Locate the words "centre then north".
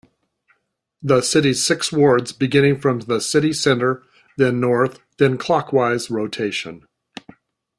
3.53-4.99